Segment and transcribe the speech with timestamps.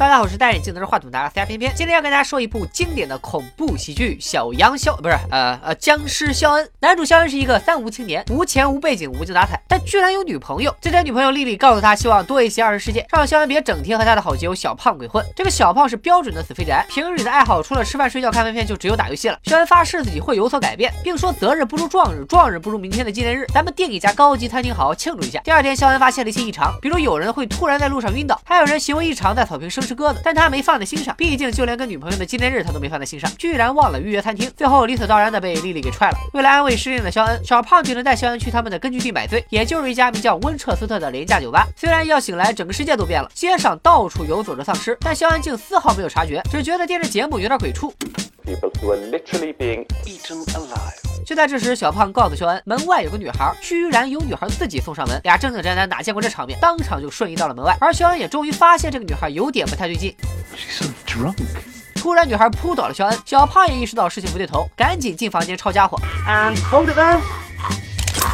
[0.00, 6.66] 大家好，我是戴眼镜拿着话筒的 C R 偏偏，今天要跟大家说一部经典的恐怖喜剧《小羊肖》，不是呃呃僵尸肖恩。
[6.80, 10.74] 男主肖恩是一个三无青年，无钱无背景无精打采，但居然有女朋友。
[10.80, 15.22] 这天，女朋友丽丽告诉他，希望多一些二人世界，让肖恩别整天和他的好基友小胖鬼混。
[15.36, 19.38] 这个小胖是标准的死肥宅，平日里的爱好除了吃饭睡觉看片片，就只有打游戏了。
[19.44, 25.40] 肖恩发誓自己会有所改变，并说择日不如撞日，撞日不如明天的纪念日，咱们订一家高级餐厅好好庆祝一下。
[25.40, 36.16] 第二天，肖恩发现了一些异常，比如有人会突然在路上晕倒，还有人行为异常在草坪生吃鸽子，但他没放在心上，毕竟就连跟女朋友的纪念日他都没放在心上，居然忘了预约餐厅，最后理所当然的被丽丽给踹了。
[36.32, 41.66] 为了安慰失恋的肖恩，小胖决定带肖恩去他们的根据地买醉，也就是一家名叫温彻斯特的廉价酒吧。
[41.76, 47.92] 虽然一觉醒来，整个世界都变了，街上到处游走着丧尸，但肖恩竟丝毫没有察觉，只觉得电视节目有点鬼畜。
[48.44, 51.09] people who are literally being eaten alive.
[51.24, 55.20] 就在这时，小胖告诉肖恩，门外有个女孩，居然有女孩自己送上门。
[55.22, 57.76] 俩正经宅男哪见过这场面，当场就瞬移到了门外。
[57.80, 60.14] 而肖恩也终于发现这个女孩有点不太对劲。
[60.56, 61.36] She's so drunk.
[61.94, 65.98] 突然，女孩扑倒了肖恩，小胖也意识到事情不对头，赶紧进房间抄家伙。
[66.26, 67.20] And hold it there.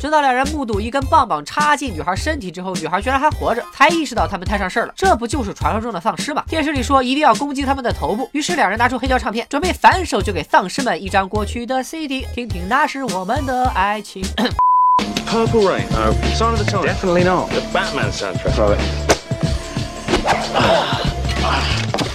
[0.00, 4.94] 直到两人目睹一根棒棒插进女孩身体之后，女孩居然还活着，才意识到他们摊上事儿了。
[4.96, 6.42] 这不就是传说中的丧尸吗？
[6.48, 14.22] 电视里说一定要攻击他们的头部，于是两人拿出黑胶唱片，准备反手就给丧尸们一张过去的 CD，听听那是我们的爱情。
[15.30, 15.86] Purple Rain.
[16.34, 16.86] Sign of the Times.
[16.86, 17.50] Definitely not.
[17.50, 18.78] The Batman soundtrack.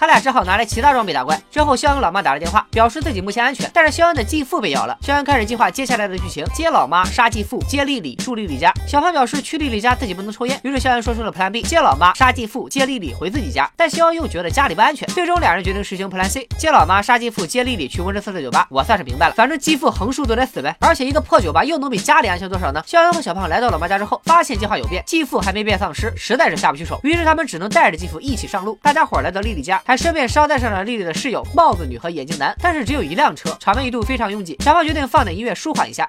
[0.00, 1.38] 他俩只好拿来其他装备打怪。
[1.50, 4.96] 之后，肖恩老妈打了电话，表示自己目前安全，但是肖恩的继父被咬了。
[5.02, 8.72] 肖恩开始计划接下来的剧情：接老妈，杀继父，接丽丽，住丽丽家。
[8.88, 13.70] 小胖表示去丽丽家自己不能抽烟，于是肖恩说出了 Plan B：接老妈，杀继父，接丽丽回自己家。
[13.76, 18.66] 但肖恩又觉得家里不安全，最终两人决定实行 Plan C：接老妈，杀继父，接丽丽去温彻斯特酒吧。
[18.70, 20.74] 我算是明白了，反正继父横竖都得死呗。
[20.80, 22.82] 而且一个破酒吧又能比家里安全多少呢？
[22.86, 26.98] 肖恩和小胖来到老妈家之后，发现计划有变，继父还没变丧尸，实在是下不去手。
[27.02, 28.78] 于是他们只能带着继父一起上路。
[28.80, 34.56] 大家伙来到丽丽家，还顺便捎带上了丽丽的室友帽子女和眼镜男，但是只有一辆车，场面一度非常拥挤。
[34.60, 36.08] 小胖决定放点音乐舒缓一下。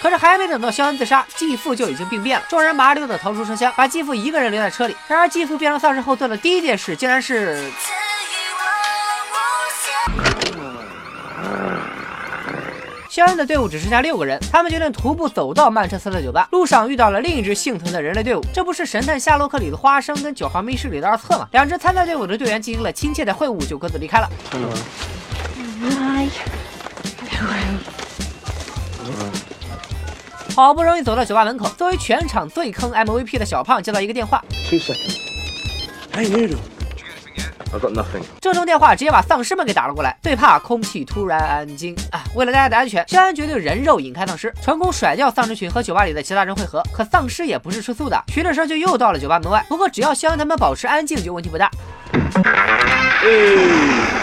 [0.00, 2.46] 可是还没等到肖恩自杀，继父就已经病变了。
[2.48, 4.94] 众人麻溜的逃出车厢，把继父一个人留在车里。
[5.08, 7.68] 然而继父变成丧尸后做的第一件事，竟然是
[13.10, 16.48] 肖恩的队伍只剩下六个人，他们决定徒步走到曼彻斯特酒吧。
[16.52, 21.48] 路上遇到了另一支幸存的人类队伍，这不是《神探夏洛克》里的花生跟九号密室里的二特吗？
[21.50, 24.30] 两支参赛队伍的队员进行了亲切的会晤，就各自离开了。
[30.54, 34.40] 好不容易走到酒吧门口，作为全场最坑 MVP 的小胖接到一个电话
[34.70, 35.18] ，Two seconds.
[36.12, 36.56] Hey,
[37.72, 38.22] I've got nothing.
[38.40, 42.24] 这通电话直接把丧尸们给打了过来，最怕空气突然安静啊！
[42.34, 46.82] 为了大家的安全，肖恩决定人肉引开丧尸，成功甩掉丧尸群和酒吧里的其他人汇合。
[46.92, 49.64] 可丧尸也不是吃素的，循着声就又到了酒吧门外。
[49.68, 51.70] 不过只要肖恩他们保持安静，就问题不大。
[53.22, 53.28] 就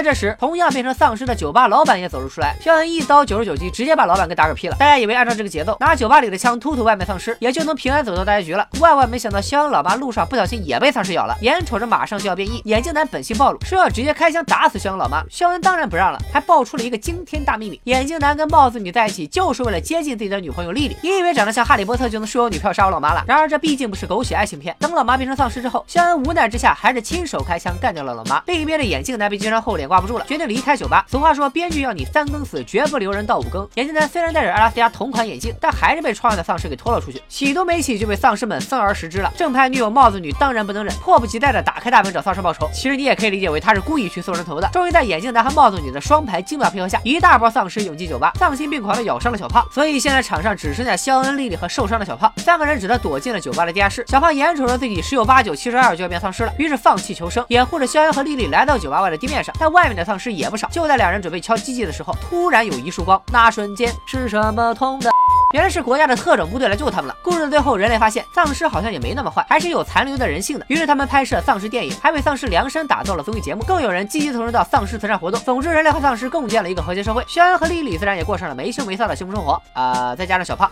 [0.00, 2.56] 在这时，同样变成丧尸的酒吧老板也走了出来。
[2.58, 4.74] 肖恩一刀九十九级，直接把老板给打嗝屁了。
[4.78, 8.66] 大家以为按照这个节奏，拿酒吧里的枪突突外面丧尸，也就能平安走到大结局了。
[8.78, 15.22] 万万没想到，肖恩老妈路上不小心也被丧尸咬了，眼瞅着马上就要变异，眼镜男本性暴露，说要直接开枪打死肖恩老妈。
[15.28, 20.96] 肖恩当然不让了，还爆出了一个惊天大秘密：眼镜男跟帽子女在一起，就是为了接近自己的女朋友丽丽。
[21.02, 23.22] 你以为长得像哈利波特就能说我女票杀我老妈了？
[23.28, 24.74] 然而这毕竟不是狗血爱情片。
[24.78, 28.42] 等老妈变成丧尸之后，肖恩无奈之下还是亲手开枪干掉了老妈。
[28.46, 31.04] 另一边的眼镜男被击伤后脸挂不住了，决定离开酒吧。
[31.10, 33.68] 俗话说，编剧要你三更死，绝不留人到五更。
[33.74, 39.32] 眼镜男虽然戴着阿拉斯加同款眼镜，但还是被窗外的丧尸给拖了出去，洗都没洗就被丧尸们分而食之了。
[39.36, 42.70] 正派女友帽子女当然不能忍，迫不及待的打开大门找丧尸报仇。
[42.72, 44.68] 其实你也可以理解为他是故意去送人头的。
[44.72, 49.66] 终于在眼镜男和帽子女的双排精妙配合下，一大波丧尸涌进酒吧，丧心病狂的咬伤了小胖。
[49.72, 54.04] 所以现在场上只剩下肖恩、丽丽和受伤的小胖，三个人只得躲进了酒吧的地下室。
[54.06, 59.54] 小胖眼瞅着自己十有八九、七十二就要变丧尸了，于是放弃求生，掩护着肖恩和丽丽来到酒吧外的地面上。
[59.58, 60.68] 但外面的丧尸也不少。
[60.68, 65.10] 就在两人准备敲机器的时候，突然有一束光，那瞬间是什么痛的？
[65.52, 67.16] 原来是国家的特种部队来救他们了。
[67.22, 70.66] 故事的最后，人类发现丧尸好像也没那么坏，还是有残留的人性的。
[70.68, 75.40] 于是他们拍摄丧尸电影，还为丧尸量身打造了综艺节目，更有人积极投入到丧尸慈善活动。
[75.40, 77.24] 总之，人类和丧尸共建了一个和谐社会。
[77.26, 79.60] 肖恩和莉莉自然也过上了没羞没臊的幸福生活。
[79.72, 80.70] 啊、再加上小胖。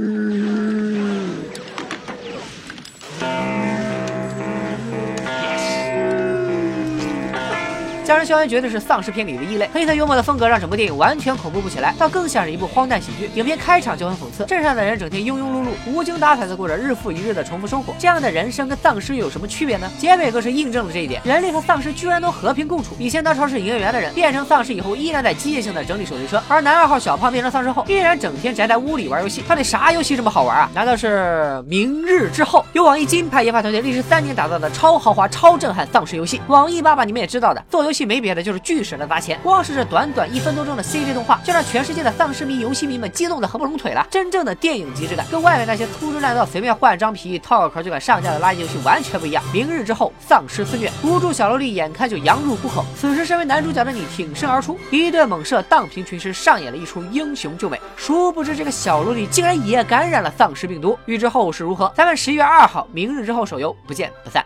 [8.19, 13.31] 人肖恩绝对是丧尸片里的异类，黑色幽默的风格让整部电影完全恐怖不起来，倒更像是一部荒诞喜剧。
[13.35, 19.89] 影片开场就很讽刺，镇上的人整天庸庸碌碌、无精打采的过着日复一日的重复生活，这样的人生跟丧尸又有什么区别呢？
[19.99, 22.97] 结尾更是印证了这一点，人类和丧尸居然都和平共处。
[22.99, 29.43] 以前当超市营业员的人变成丧尸以后，依然在机械性的整理手推车，而男二号小胖变成丧尸后，依然整天宅在屋里玩游戏。
[29.49, 30.71] 到底啥游戏这么好玩啊？
[30.75, 32.65] 难道是明日之后？
[32.73, 36.41] 由网易金牌研发团队历时三年打造的超豪华、超震撼丧尸游戏。
[36.49, 39.39] 网易爸爸你们也知道的，做游戏没别的，就是巨舍得砸钱。
[39.43, 44.07] 光是这短短一分多钟的 CG 动画，就让全世界的丧尸迷、游戏迷们激动的合不拢腿了。
[44.11, 49.45] 真正的电影极致感，跟外面那些粗制滥造、随便换张皮、套个壳就敢上架的垃圾游戏完全不一样。
[49.53, 52.83] 明日之后，丧尸肆虐，无助小萝莉眼看就羊入虎口。
[52.97, 57.79] 此时，身为男主角的你挺身而出，一顿猛射荡平群尸，上演了一出英雄救美。
[57.95, 60.99] 殊不知，这个小萝莉竟然也感染了丧尸病毒。
[61.05, 64.43] 欲知后事如何，咱们十一月二号《明日之后》手游不见不散。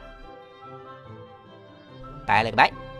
[2.26, 2.91] 拜了个拜。